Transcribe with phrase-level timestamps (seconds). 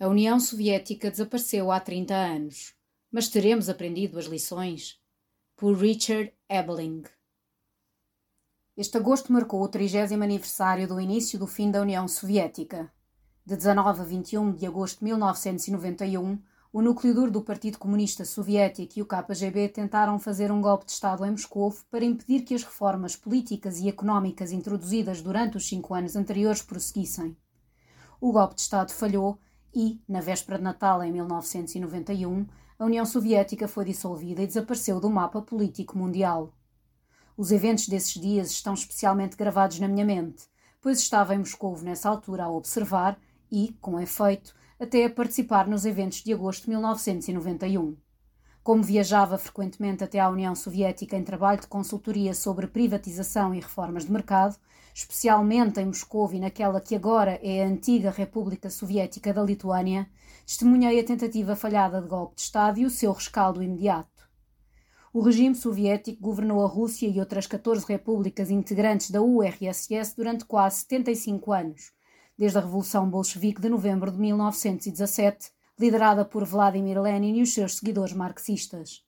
[0.00, 2.72] A União Soviética desapareceu há 30 anos,
[3.10, 4.96] mas teremos aprendido as lições?
[5.56, 7.02] Por Richard Ebeling.
[8.76, 12.92] Este agosto marcou o 30 aniversário do início do fim da União Soviética.
[13.44, 16.40] De 19 a 21 de agosto de 1991,
[16.72, 20.92] o núcleo duro do Partido Comunista Soviético e o KGB tentaram fazer um golpe de
[20.92, 25.92] Estado em Moscou para impedir que as reformas políticas e económicas introduzidas durante os cinco
[25.92, 27.36] anos anteriores prosseguissem.
[28.20, 29.40] O golpe de Estado falhou
[29.78, 32.44] e, na véspera de Natal em 1991,
[32.80, 36.52] a União Soviética foi dissolvida e desapareceu do mapa político mundial.
[37.36, 40.48] Os eventos desses dias estão especialmente gravados na minha mente,
[40.80, 43.20] pois estava em Moscou nessa altura a observar
[43.52, 47.96] e, com efeito, até a participar nos eventos de agosto de 1991.
[48.68, 54.04] Como viajava frequentemente até à União Soviética em trabalho de consultoria sobre privatização e reformas
[54.04, 54.58] de mercado,
[54.94, 60.06] especialmente em Moscou e naquela que agora é a antiga República Soviética da Lituânia,
[60.44, 64.28] testemunhei a tentativa falhada de golpe de Estado e o seu rescaldo imediato.
[65.14, 70.80] O regime soviético governou a Rússia e outras 14 repúblicas integrantes da URSS durante quase
[70.80, 71.92] 75 anos,
[72.36, 77.76] desde a Revolução Bolchevique de novembro de 1917 liderada por Vladimir Lenin e os seus
[77.76, 79.04] seguidores marxistas.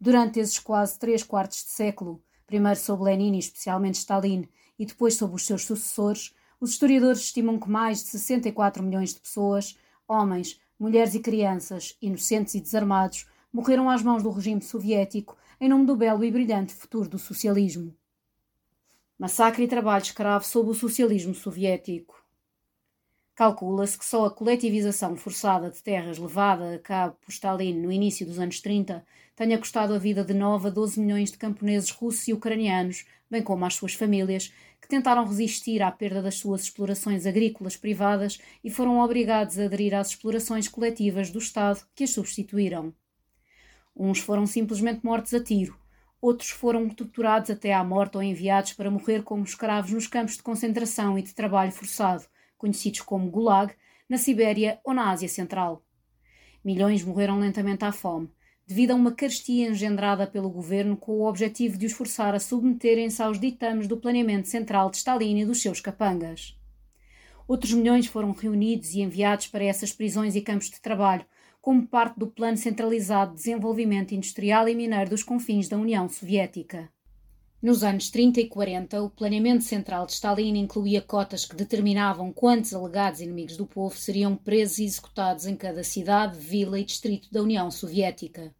[0.00, 5.14] Durante esses quase três quartos de século, primeiro sob Lenin e especialmente Stalin, e depois
[5.14, 10.60] sob os seus sucessores, os historiadores estimam que mais de 64 milhões de pessoas, homens,
[10.78, 15.94] mulheres e crianças, inocentes e desarmados, morreram às mãos do regime soviético em nome do
[15.94, 17.94] belo e brilhante futuro do socialismo.
[19.18, 22.19] Massacre e trabalho escravo sob o socialismo soviético.
[23.40, 28.26] Calcula-se que só a coletivização forçada de terras levada a cabo por Stalin no início
[28.26, 29.02] dos anos 30
[29.34, 33.42] tenha custado a vida de 9 a 12 milhões de camponeses russos e ucranianos, bem
[33.42, 38.68] como às suas famílias, que tentaram resistir à perda das suas explorações agrícolas privadas e
[38.68, 42.92] foram obrigados a aderir às explorações coletivas do Estado que as substituíram.
[43.96, 45.80] Uns foram simplesmente mortos a tiro,
[46.20, 50.42] outros foram torturados até à morte ou enviados para morrer como escravos nos campos de
[50.42, 52.26] concentração e de trabalho forçado
[52.60, 53.72] conhecidos como Gulag,
[54.06, 55.82] na Sibéria ou na Ásia Central.
[56.62, 58.30] Milhões morreram lentamente à fome,
[58.66, 63.22] devido a uma carestia engendrada pelo governo com o objetivo de os forçar a submeterem-se
[63.22, 66.56] aos ditames do planeamento central de Stalin e dos seus capangas.
[67.48, 71.24] Outros milhões foram reunidos e enviados para essas prisões e campos de trabalho,
[71.60, 76.90] como parte do plano centralizado de desenvolvimento industrial e mineiro dos confins da União Soviética.
[77.62, 82.72] Nos anos 30 e 40, o planeamento central de Stalin incluía cotas que determinavam quantos
[82.72, 87.42] alegados inimigos do povo seriam presos e executados em cada cidade, vila e distrito da
[87.42, 88.54] União Soviética.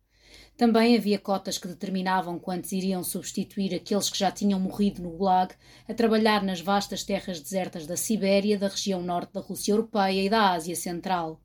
[0.54, 5.54] Também havia cotas que determinavam quantos iriam substituir aqueles que já tinham morrido no Gulag
[5.88, 10.28] a trabalhar nas vastas terras desertas da Sibéria, da região norte da Rússia Europeia e
[10.28, 11.40] da Ásia Central.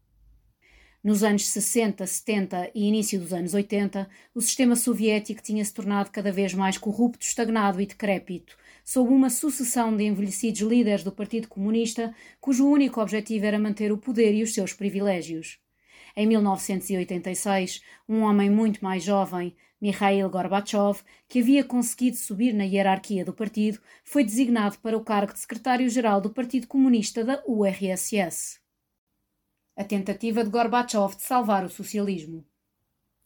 [1.06, 6.10] Nos anos 60, 70 e início dos anos 80, o sistema soviético tinha se tornado
[6.10, 11.48] cada vez mais corrupto, estagnado e decrépito, sob uma sucessão de envelhecidos líderes do Partido
[11.48, 12.12] Comunista,
[12.42, 15.60] cujo único objetivo era manter o poder e os seus privilégios.
[16.18, 23.24] Em 1986, um homem muito mais jovem, Mikhail Gorbachev, que havia conseguido subir na hierarquia
[23.24, 28.65] do partido, foi designado para o cargo de secretário-geral do Partido Comunista da URSS
[29.78, 32.46] a tentativa de Gorbachev de salvar o socialismo.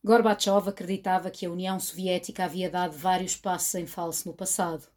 [0.03, 4.87] Gorbachev acreditava que a União Soviética havia dado vários passos em falso no passado.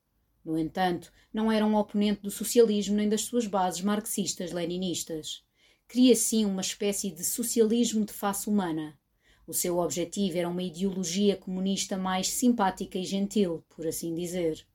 [0.43, 5.45] No entanto, não era um oponente do socialismo nem das suas bases marxistas-leninistas.
[5.87, 8.99] Queria sim uma espécie de socialismo de face humana.
[9.47, 14.67] O seu objetivo era uma ideologia comunista mais simpática e gentil, por assim dizer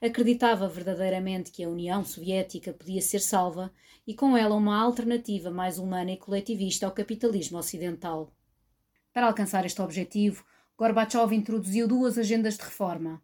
[0.00, 3.70] acreditava verdadeiramente que a União Soviética podia ser salva
[4.06, 8.32] e com ela uma alternativa mais humana e coletivista ao capitalismo ocidental.
[9.12, 10.44] Para alcançar este objetivo,
[10.78, 13.22] Gorbachev introduziu duas agendas de reforma.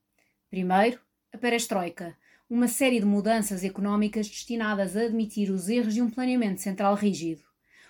[0.50, 1.00] Primeiro,
[1.32, 2.16] a perestroika,
[2.48, 7.42] uma série de mudanças económicas destinadas a admitir os erros de um planeamento central rígido.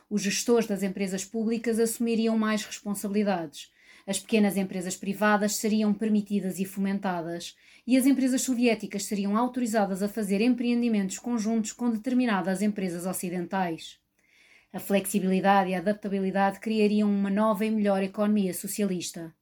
[0.09, 3.73] Os gestores das empresas públicas assumiriam mais responsabilidades,
[4.07, 7.57] as pequenas empresas privadas seriam permitidas e fomentadas,
[7.87, 13.99] e as empresas soviéticas seriam autorizadas a fazer empreendimentos conjuntos com determinadas empresas ocidentais.
[14.73, 19.35] A flexibilidade e a adaptabilidade criariam uma nova e melhor economia socialista.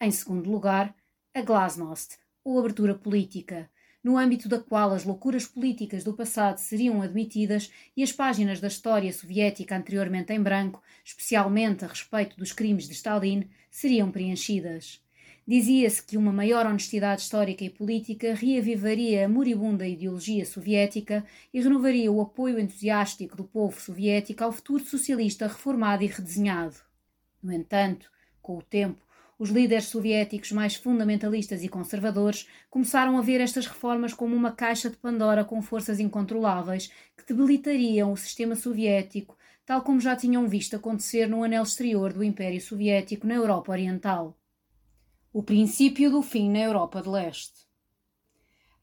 [0.00, 0.94] Em segundo lugar,
[1.34, 3.70] a glasnost, ou abertura política,
[4.02, 8.68] no âmbito da qual as loucuras políticas do passado seriam admitidas e as páginas da
[8.68, 15.02] história soviética anteriormente em branco, especialmente a respeito dos crimes de Stalin, seriam preenchidas.
[15.46, 22.12] Dizia-se que uma maior honestidade histórica e política reavivaria a moribunda ideologia soviética e renovaria
[22.12, 26.76] o apoio entusiástico do povo soviético ao futuro socialista reformado e redesenhado.
[27.42, 28.10] No entanto,
[28.40, 29.02] com o tempo,
[29.38, 34.90] os líderes soviéticos mais fundamentalistas e conservadores começaram a ver estas reformas como uma caixa
[34.90, 40.76] de Pandora com forças incontroláveis que debilitariam o sistema soviético, tal como já tinham visto
[40.76, 44.36] acontecer no anel exterior do Império Soviético na Europa Oriental.
[45.32, 47.60] O princípio do fim na Europa de Leste.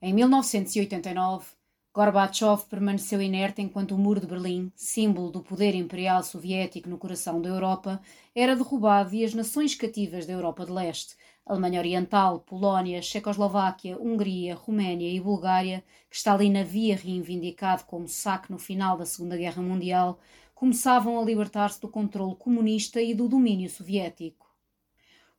[0.01, 1.45] Em 1989,
[1.93, 7.41] Gorbachev permaneceu inerte enquanto o Muro de Berlim, símbolo do poder imperial soviético no coração
[7.41, 8.01] da Europa,
[8.33, 14.55] era derrubado e as nações cativas da Europa de Leste, Alemanha Oriental, Polónia, Checoslováquia, Hungria,
[14.55, 20.17] Roménia e Bulgária, que Stalin havia reivindicado como saque no final da Segunda Guerra Mundial,
[20.55, 24.46] começavam a libertar-se do controle comunista e do domínio soviético.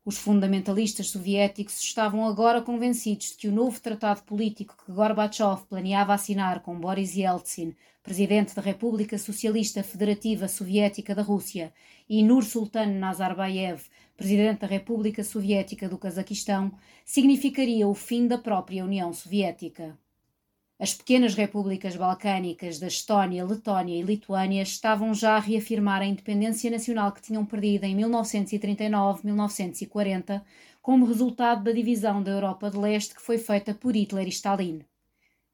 [0.08, 6.14] Os fundamentalistas soviéticos estavam agora convencidos de que o novo tratado político que Gorbachev planeava
[6.14, 11.74] assinar com Boris Yeltsin, presidente da República Socialista Federativa Soviética da Rússia,
[12.08, 13.82] e Nur-Sultan Nazarbayev,
[14.16, 16.72] presidente da República Soviética do Cazaquistão,
[17.04, 19.94] significaria o fim da própria União Soviética.
[20.80, 26.70] As pequenas repúblicas balcânicas da Estónia, Letónia e Lituânia estavam já a reafirmar a independência
[26.70, 30.40] nacional que tinham perdido em 1939-1940,
[30.80, 34.84] como resultado da divisão da Europa de Leste que foi feita por Hitler e Stalin.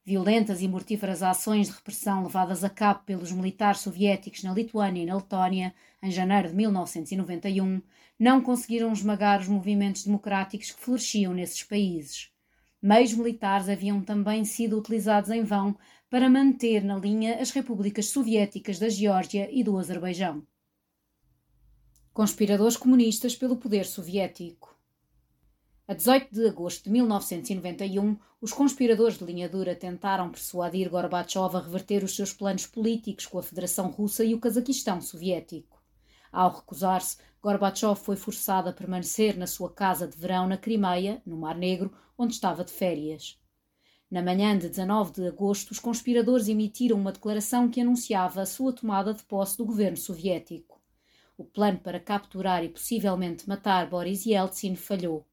[0.04, 5.06] Violentas e mortíferas ações de repressão levadas a cabo pelos militares soviéticos na Lituânia e
[5.06, 7.80] na Letónia em janeiro de 1991
[8.18, 12.33] não conseguiram esmagar os movimentos democráticos que floresciam nesses países
[12.84, 15.74] meios militares haviam também sido utilizados em vão
[16.10, 20.46] para manter na linha as repúblicas soviéticas da Geórgia e do Azerbaijão.
[22.12, 24.78] Conspiradores comunistas pelo poder soviético.
[25.88, 31.60] A 18 de agosto de 1991, os conspiradores de linha dura tentaram persuadir Gorbachev a
[31.60, 35.82] reverter os seus planos políticos com a Federação Russa e o Cazaquistão soviético.
[36.30, 41.36] Ao recusar-se, Gorbachev foi forçado a permanecer na sua casa de verão na Crimeia, no
[41.36, 43.38] Mar Negro, onde estava de férias.
[44.10, 48.72] Na manhã de 19 de agosto, os conspiradores emitiram uma declaração que anunciava a sua
[48.72, 50.80] tomada de posse do governo soviético.
[51.36, 55.26] O plano para capturar e possivelmente matar Boris Yeltsin falhou.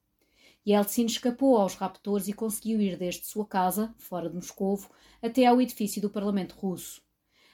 [0.67, 4.89] Yeltsin escapou aos raptores e conseguiu ir desde sua casa, fora de Moscovo,
[5.21, 7.01] até ao edifício do Parlamento russo.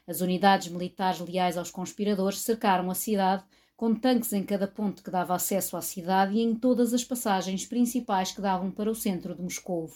[0.07, 3.43] As unidades militares leais aos conspiradores cercaram a cidade,
[3.77, 7.63] com tanques em cada ponto que dava acesso à cidade e em todas as passagens
[7.63, 9.95] principais que davam para o centro de Moscovo.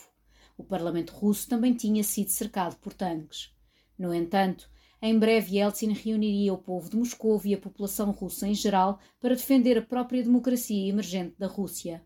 [0.55, 3.51] O Parlamento russo também tinha sido cercado por tanques.
[3.97, 4.69] No entanto,
[5.01, 9.35] em breve Yeltsin reuniria o povo de Moscovo e a população russa em geral para
[9.35, 12.05] defender a própria democracia emergente da Rússia.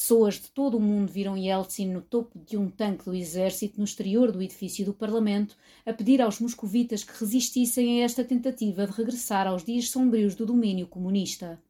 [0.00, 3.84] Pessoas de todo o mundo viram Yeltsin no topo de um tanque do exército no
[3.84, 5.54] exterior do edifício do Parlamento
[5.84, 10.46] a pedir aos moscovitas que resistissem a esta tentativa de regressar aos dias sombrios do
[10.46, 11.62] domínio comunista.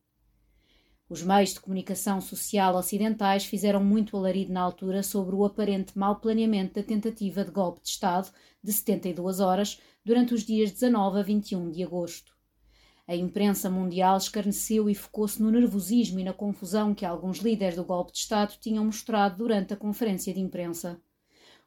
[1.08, 6.14] Os meios de comunicação social ocidentais fizeram muito alarido na altura sobre o aparente mau
[6.20, 8.30] planeamento da tentativa de golpe de Estado
[8.62, 12.39] de 72 horas durante os dias 19 a 21 de agosto.
[13.10, 17.82] A imprensa mundial escarneceu e focou-se no nervosismo e na confusão que alguns líderes do
[17.82, 20.96] golpe de Estado tinham mostrado durante a conferência de imprensa.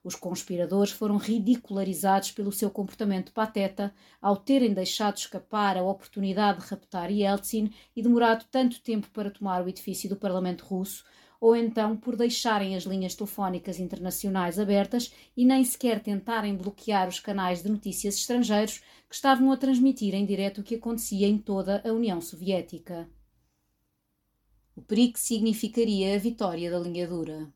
[0.02, 6.68] Os conspiradores foram ridicularizados pelo seu comportamento pateta ao terem deixado escapar a oportunidade de
[6.68, 11.04] raptar Yeltsin e demorado tanto tempo para tomar o edifício do Parlamento russo,
[11.44, 17.20] ou então por deixarem as linhas telefónicas internacionais abertas e nem sequer tentarem bloquear os
[17.20, 18.78] canais de notícias estrangeiros
[19.10, 23.10] que estavam a transmitir em direto o que acontecia em toda a União Soviética.
[24.74, 27.54] O perigo significaria a vitória da linha dura.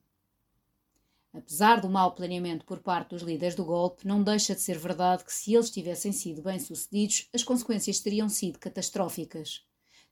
[1.31, 5.23] Apesar do mau planeamento por parte dos líderes do golpe, não deixa de ser verdade
[5.23, 9.65] que, se eles tivessem sido bem-sucedidos, as consequências teriam sido catastróficas.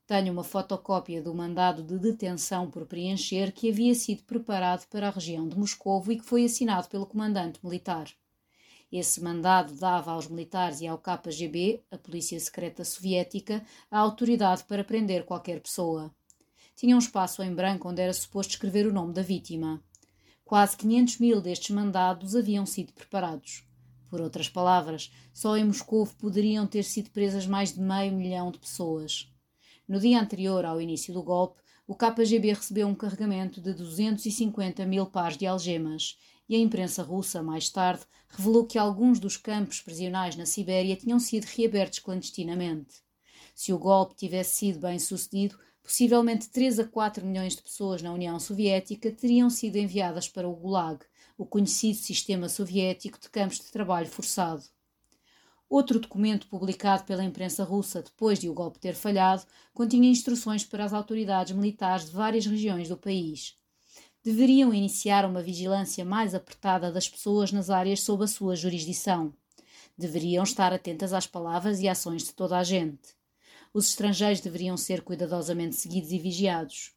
[0.07, 5.11] Tenho uma fotocópia do mandado de detenção por preencher que havia sido preparado para a
[5.11, 8.07] região de Moscovo e que foi assinado pelo comandante militar.
[8.91, 14.83] Esse mandado dava aos militares e ao KGB, a Polícia Secreta Soviética, a autoridade para
[14.83, 16.13] prender qualquer pessoa.
[16.75, 19.83] Tinha um espaço em branco onde era suposto escrever o nome da vítima.
[20.43, 23.67] Quase 500 mil destes mandados haviam sido preparados.
[24.07, 28.59] Por outras palavras, só em Moscou poderiam ter sido presas mais de meio milhão de
[28.59, 29.34] pessoas.
[29.87, 35.05] No dia anterior ao início do golpe, o KGB recebeu um carregamento de 250 mil
[35.05, 36.17] pares de algemas
[36.49, 41.19] e a imprensa russa, mais tarde, revelou que alguns dos campos prisionais na Sibéria tinham
[41.19, 42.95] sido reabertos clandestinamente.
[43.53, 48.11] Se o golpe tivesse sido bem sucedido, possivelmente 3 a 4 milhões de pessoas na
[48.11, 51.05] União Soviética teriam sido enviadas para o Gulag,
[51.37, 54.63] o conhecido sistema soviético de campos de trabalho forçado.
[55.69, 59.43] Outro documento publicado pela imprensa russa depois de o golpe ter falhado
[59.73, 63.55] continha instruções para as autoridades militares de várias regiões do país.
[64.23, 69.33] Deveriam iniciar uma vigilância mais apertada das pessoas nas áreas sob a sua jurisdição.
[69.97, 73.15] Deveriam estar atentas às palavras e ações de toda a gente.
[73.73, 76.95] Os estrangeiros deveriam ser cuidadosamente seguidos e vigiados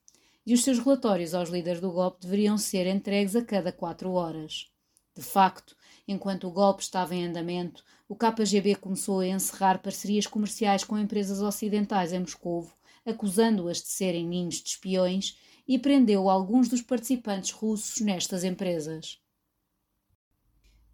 [0.48, 4.72] e os seus relatórios aos líderes do golpe deveriam ser entregues a cada quatro horas.
[5.14, 5.76] De facto,
[6.08, 11.42] enquanto o golpe estava em andamento, o KGB começou a encerrar parcerias comerciais com empresas
[11.42, 12.74] ocidentais em Moscovo,
[13.04, 15.38] acusando-as de serem ninhos de espiões,
[15.68, 19.20] e prendeu alguns dos participantes russos nestas empresas.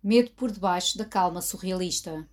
[0.03, 2.29] Medo por debaixo da calma surrealista.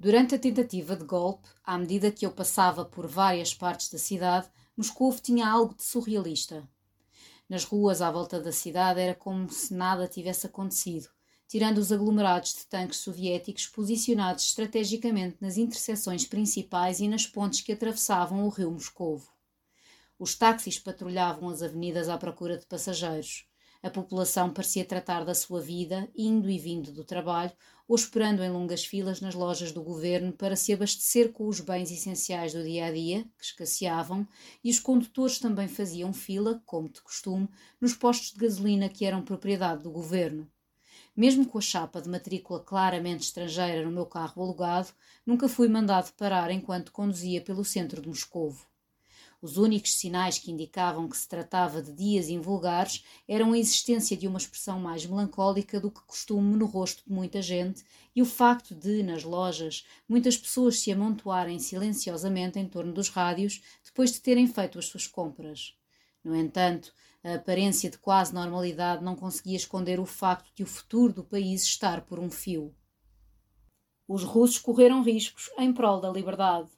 [0.00, 4.48] Durante a tentativa de golpe, à medida que eu passava por várias partes da cidade,
[4.76, 6.68] Moscou tinha algo de surrealista.
[7.48, 11.08] Nas ruas à volta da cidade era como se nada tivesse acontecido,
[11.48, 17.72] tirando os aglomerados de tanques soviéticos posicionados estrategicamente nas interseções principais e nas pontes que
[17.72, 19.32] atravessavam o rio Moscovo.
[20.18, 23.46] Os táxis patrulhavam as avenidas à procura de passageiros.
[23.80, 27.52] A população parecia tratar da sua vida, indo e vindo do trabalho,
[27.86, 31.90] ou esperando em longas filas nas lojas do governo para se abastecer com os bens
[31.90, 34.26] essenciais do dia a dia, que escasseavam,
[34.64, 37.48] e os condutores também faziam fila, como de costume,
[37.80, 40.50] nos postos de gasolina que eram propriedade do governo.
[41.16, 44.88] Mesmo com a chapa de matrícula claramente estrangeira no meu carro alugado,
[45.24, 48.67] nunca fui mandado parar enquanto conduzia pelo centro de Moscovo.
[49.40, 54.26] Os únicos sinais que indicavam que se tratava de dias invulgares eram a existência de
[54.26, 57.84] uma expressão mais melancólica do que costume no rosto de muita gente
[58.16, 63.62] e o facto de, nas lojas, muitas pessoas se amontoarem silenciosamente em torno dos rádios
[63.84, 65.72] depois de terem feito as suas compras.
[66.24, 66.92] No entanto,
[67.22, 71.62] a aparência de quase normalidade não conseguia esconder o facto de o futuro do país
[71.62, 72.74] estar por um fio.
[74.08, 76.77] Os russos correram riscos em prol da liberdade.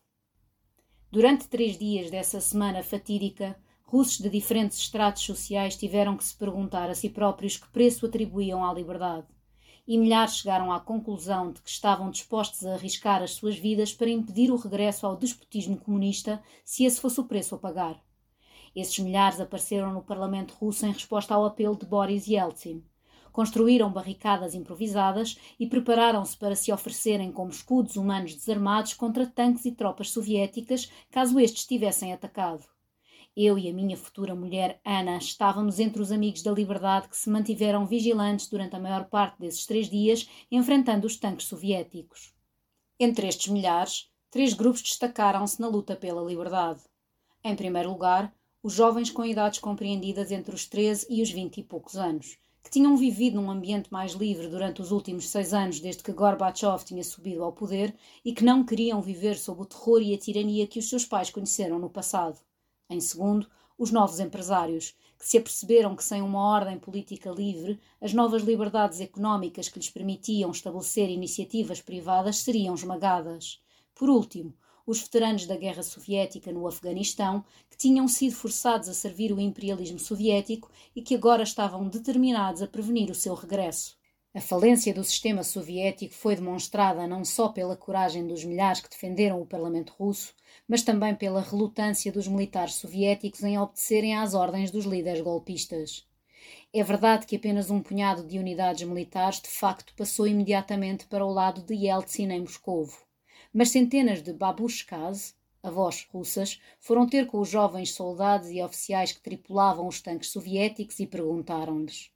[1.13, 6.89] Durante três dias dessa semana fatídica, russos de diferentes estratos sociais tiveram que se perguntar
[6.89, 9.27] a si próprios que preço atribuíam à liberdade.
[9.89, 14.09] E milhares chegaram à conclusão de que estavam dispostos a arriscar as suas vidas para
[14.09, 18.01] impedir o regresso ao despotismo comunista, se esse fosse o preço a pagar.
[18.77, 22.85] Esses milhares apareceram no Parlamento russo em resposta ao apelo de Boris Yeltsin
[23.33, 29.73] construíram barricadas improvisadas e prepararam-se para se oferecerem como escudos humanos desarmados contra tanques e
[29.73, 32.65] tropas soviéticas caso estes tivessem atacado.
[33.37, 37.31] Eu e a minha futura mulher Ana estávamos entre os amigos da liberdade que se
[37.31, 42.35] mantiveram vigilantes durante a maior parte desses três dias, enfrentando os tanques soviéticos.
[42.99, 46.81] Entre estes milhares, três grupos destacaram-se na luta pela liberdade.
[47.43, 51.65] Em primeiro lugar, os jovens com idades compreendidas entre os 13 e os 20 e
[51.65, 56.03] poucos anos, que tinham vivido num ambiente mais livre durante os últimos seis anos desde
[56.03, 60.15] que Gorbachev tinha subido ao poder e que não queriam viver sob o terror e
[60.15, 62.39] a tirania que os seus pais conheceram no passado.
[62.89, 63.49] Em segundo,
[63.79, 69.01] os novos empresários, que se aperceberam que sem uma ordem política livre, as novas liberdades
[69.01, 73.63] económicas que lhes permitiam estabelecer iniciativas privadas seriam esmagadas.
[73.95, 74.55] Por último,
[74.91, 80.01] os veteranos da Guerra Soviética no Afeganistão, que tinham sido forçados a servir o imperialismo
[80.01, 83.97] soviético e que agora estavam determinados a prevenir o seu regresso.
[84.35, 89.41] A falência do sistema soviético foi demonstrada não só pela coragem dos milhares que defenderam
[89.41, 90.35] o Parlamento russo,
[90.67, 96.05] mas também pela relutância dos militares soviéticos em obedecerem às ordens dos líderes golpistas.
[96.75, 101.33] É verdade que apenas um punhado de unidades militares de facto passou imediatamente para o
[101.33, 103.09] lado de Yeltsin em Moscovo
[103.53, 109.21] mas centenas de babushkas, avós russas, foram ter com os jovens soldados e oficiais que
[109.21, 112.11] tripulavam os tanques soviéticos e perguntaram-lhes: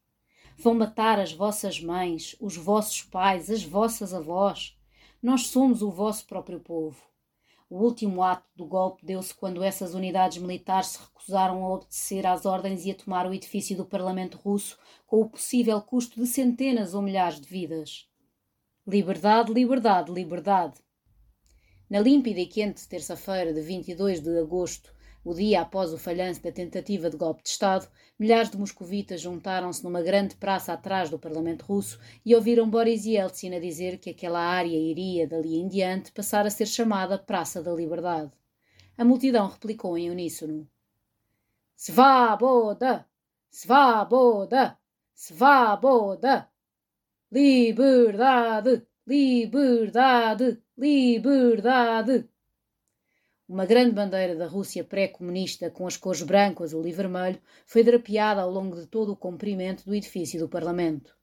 [0.57, 4.76] Vão matar as vossas mães, os vossos pais, as vossas avós?
[5.23, 7.03] Nós somos o vosso próprio povo.
[7.69, 12.47] O último ato do golpe deu-se quando essas unidades militares se recusaram a obedecer às
[12.47, 16.95] ordens e a tomar o edifício do Parlamento russo com o possível custo de centenas
[16.95, 18.09] ou milhares de vidas.
[18.87, 20.84] Liberdade, liberdade, liberdade.
[21.94, 24.92] Na límpida e quente terça-feira de 22 de agosto,
[25.24, 27.86] o dia após o falhanço da tentativa de golpe de Estado,
[28.18, 33.54] milhares de moscovitas juntaram-se numa grande praça atrás do Parlamento russo e ouviram Boris Yeltsin
[33.54, 37.72] a dizer que aquela área iria, dali em diante, passar a ser chamada Praça da
[37.72, 38.32] Liberdade.
[38.98, 40.68] A multidão replicou em uníssono:
[41.76, 43.06] Svaboda!
[43.52, 44.76] Svaboda!
[45.14, 46.48] Svaboda!
[47.30, 48.84] Liberdade!
[49.06, 50.62] Liberdade!
[50.76, 52.28] Liberdade!
[53.46, 58.40] uma grande bandeira da Rússia pré-comunista com as cores branco, azul e vermelho foi drapeada
[58.40, 61.14] ao longo de todo o comprimento do edifício do Parlamento.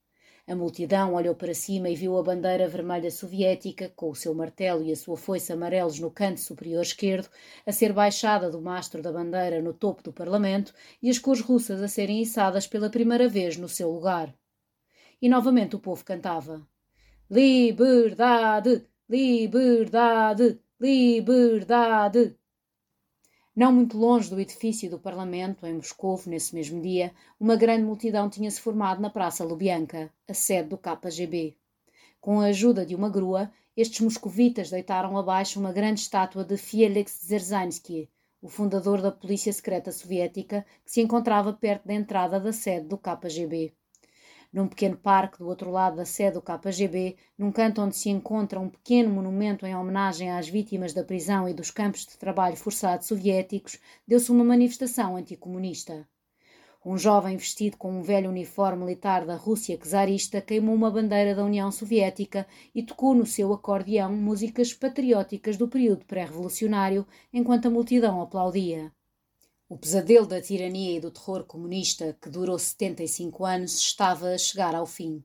[0.47, 4.83] A multidão olhou para cima e viu a bandeira vermelha soviética, com o seu martelo
[4.83, 7.29] e a sua foice amarelos no canto superior esquerdo,
[7.65, 11.81] a ser baixada do mastro da bandeira no topo do Parlamento e as cores russas
[11.81, 14.33] a serem içadas pela primeira vez no seu lugar.
[15.21, 16.67] E novamente o povo cantava:
[17.33, 18.85] Liberdade!
[19.07, 20.59] Liberdade!
[20.77, 22.35] Liberdade!
[23.55, 28.29] Não muito longe do edifício do Parlamento, em Moscou, nesse mesmo dia, uma grande multidão
[28.29, 31.55] tinha-se formado na Praça Lubyanka, a sede do KGB.
[32.19, 37.17] Com a ajuda de uma grua, estes moscovitas deitaram abaixo uma grande estátua de Felix
[37.21, 38.09] Dzerzhinsky,
[38.41, 42.97] o fundador da Polícia Secreta Soviética, que se encontrava perto da entrada da sede do
[42.97, 43.73] KGB
[44.51, 48.59] num pequeno parque do outro lado da sede do KGB, num canto onde se encontra
[48.59, 53.05] um pequeno monumento em homenagem às vítimas da prisão e dos campos de trabalho forçado
[53.05, 56.07] soviéticos, deu-se uma manifestação anticomunista.
[56.83, 61.45] Um jovem vestido com um velho uniforme militar da Rússia czarista queimou uma bandeira da
[61.45, 68.19] União Soviética e tocou no seu acordeão músicas patrióticas do período pré-revolucionário enquanto a multidão
[68.19, 68.91] aplaudia.
[69.71, 74.75] O pesadelo da tirania e do terror comunista, que durou 75 anos, estava a chegar
[74.75, 75.23] ao fim.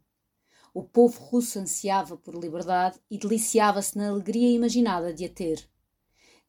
[0.72, 5.68] O povo russo ansiava por liberdade e deliciava-se na alegria imaginada de a ter.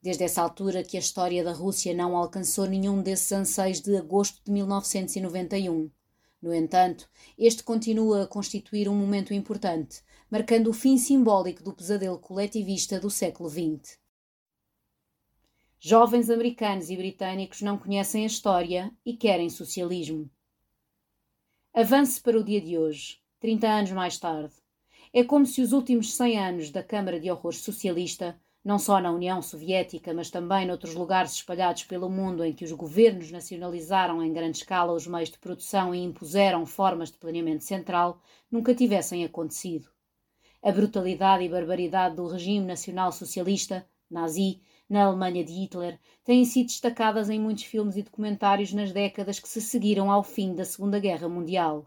[0.00, 4.40] Desde essa altura que a história da Rússia não alcançou nenhum desses anseios de agosto
[4.44, 5.90] de 1991.
[6.40, 12.20] No entanto, este continua a constituir um momento importante, marcando o fim simbólico do pesadelo
[12.20, 13.98] coletivista do século XX.
[15.80, 20.28] Jovens americanos e britânicos não conhecem a história e querem socialismo.
[21.72, 24.54] Avance para o dia de hoje, 30 anos mais tarde.
[25.12, 29.12] É como se os últimos 100 anos da Câmara de Horrores Socialista, não só na
[29.12, 34.32] União Soviética, mas também noutros lugares espalhados pelo mundo em que os governos nacionalizaram em
[34.32, 38.20] grande escala os meios de produção e impuseram formas de planeamento central,
[38.50, 39.88] nunca tivessem acontecido.
[40.60, 46.66] A brutalidade e barbaridade do regime nacional socialista, nazi, na Alemanha de Hitler têm sido
[46.66, 50.98] destacadas em muitos filmes e documentários nas décadas que se seguiram ao fim da Segunda
[50.98, 51.86] Guerra Mundial.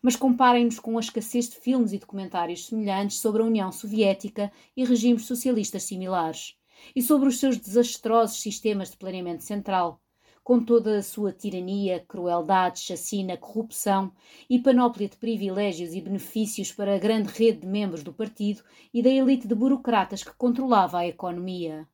[0.00, 4.84] Mas comparem-nos com a escassez de filmes e documentários semelhantes sobre a União Soviética e
[4.84, 6.56] regimes socialistas similares,
[6.94, 10.00] e sobre os seus desastrosos sistemas de planeamento central,
[10.42, 14.12] com toda a sua tirania, crueldade, chacina, corrupção
[14.48, 19.02] e panóplia de privilégios e benefícios para a grande rede de membros do partido e
[19.02, 21.86] da elite de burocratas que controlava a economia.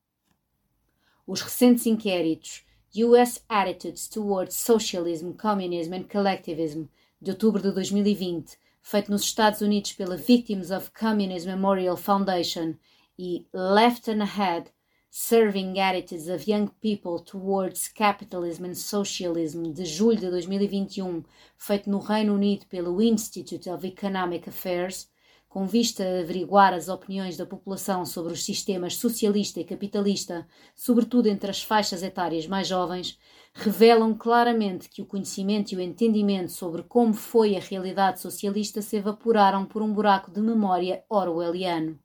[1.29, 2.65] Os recentes inquéritos
[3.05, 6.85] US Attitudes Towards Socialism, Communism and Collectivism,
[7.21, 12.77] de outubro de 2020, feito nos Estados Unidos pela Victims of Communism Memorial Foundation,
[13.19, 14.71] e Left and Ahead,
[15.11, 21.25] Serving Attitudes of Young People Towards Capitalism and Socialism, de julho de 2021,
[21.59, 25.09] feito no Reino Unido pelo Institute of Economic Affairs,
[25.49, 31.29] com vista a averiguar as opiniões da população sobre os sistemas socialista e capitalista, sobretudo
[31.29, 33.19] entre as faixas etárias mais jovens,
[33.55, 38.97] revelam claramente que o conhecimento e o entendimento sobre como foi a realidade socialista se
[38.97, 41.99] evaporaram por um buraco de memória orwelliano.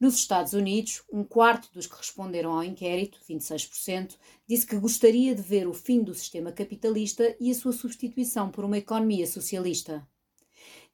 [0.00, 5.40] Nos Estados Unidos, um quarto dos que responderam ao inquérito, 26%, disse que gostaria de
[5.40, 10.06] ver o fim do sistema capitalista e a sua substituição por uma economia socialista.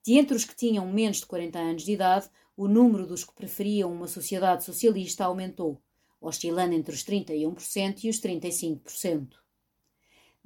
[0.03, 3.35] De entre os que tinham menos de 40 anos de idade, o número dos que
[3.35, 5.81] preferiam uma sociedade socialista aumentou,
[6.21, 9.41] oscilando entre os 31% e os 35%.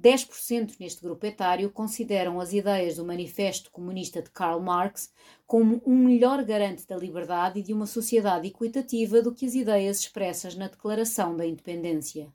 [0.01, 5.13] 10% neste grupo etário consideram as ideias do Manifesto Comunista de Karl Marx
[5.47, 10.01] como um melhor garante da liberdade e de uma sociedade equitativa do que as ideias
[10.01, 12.33] expressas na Declaração da Independência.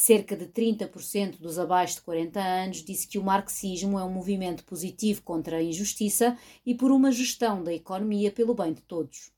[0.00, 4.62] Cerca de 30% dos abaixo de 40 anos disse que o marxismo é um movimento
[4.62, 9.32] positivo contra a injustiça e por uma gestão da economia pelo bem de todos.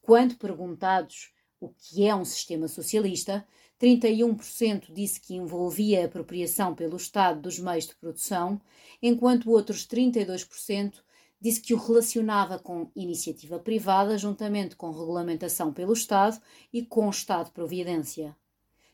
[0.00, 3.46] Quando perguntados o que é um sistema socialista,
[3.80, 8.60] 31% disse que envolvia a apropriação pelo Estado dos meios de produção,
[9.00, 10.94] enquanto outros 32%
[11.40, 18.36] disse que o relacionava com iniciativa privada, juntamente com regulamentação pelo Estado e com Estado-providência.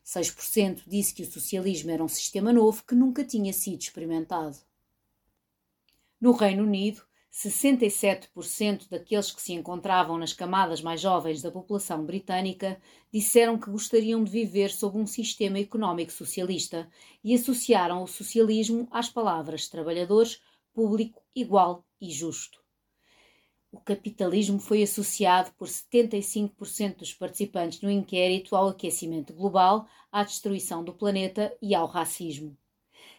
[0.09, 4.57] 6% disse que o socialismo era um sistema novo que nunca tinha sido experimentado.
[6.19, 12.81] No Reino Unido, 67% daqueles que se encontravam nas camadas mais jovens da população britânica
[13.13, 16.91] disseram que gostariam de viver sob um sistema económico socialista
[17.23, 20.41] e associaram o socialismo às palavras trabalhadores,
[20.73, 22.68] público, igual e justo.
[23.71, 30.83] O capitalismo foi associado por 75% dos participantes no inquérito ao aquecimento global, à destruição
[30.83, 32.57] do planeta e ao racismo.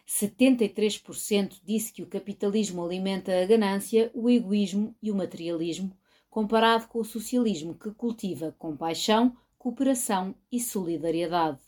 [0.08, 5.96] 73% disse que o capitalismo alimenta a ganância, o egoísmo e o materialismo,
[6.28, 11.60] comparado com o socialismo que cultiva compaixão, cooperação e solidariedade.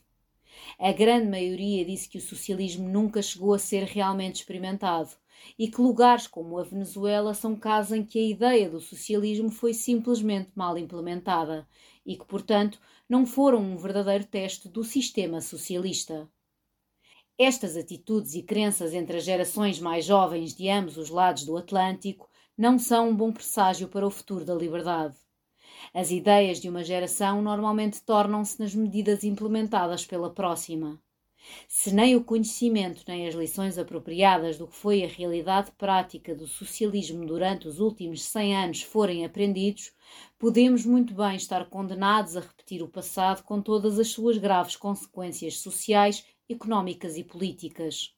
[0.77, 5.11] A grande maioria disse que o socialismo nunca chegou a ser realmente experimentado
[5.57, 9.73] e que lugares como a Venezuela são casos em que a ideia do socialismo foi
[9.73, 11.67] simplesmente mal implementada
[12.05, 16.29] e que, portanto, não foram um verdadeiro teste do sistema socialista.
[17.37, 22.29] Estas atitudes e crenças entre as gerações mais jovens de ambos os lados do Atlântico
[22.57, 25.17] não são um bom presságio para o futuro da liberdade.
[25.93, 31.01] As ideias de uma geração normalmente tornam-se nas medidas implementadas pela próxima.
[31.67, 36.47] Se nem o conhecimento nem as lições apropriadas do que foi a realidade prática do
[36.47, 39.91] socialismo durante os últimos cem anos forem aprendidos,
[40.39, 45.59] podemos muito bem estar condenados a repetir o passado com todas as suas graves consequências
[45.59, 48.13] sociais, económicas e políticas.